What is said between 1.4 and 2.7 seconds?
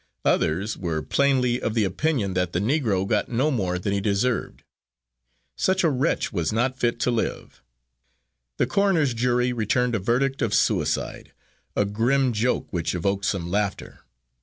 of the opinion that the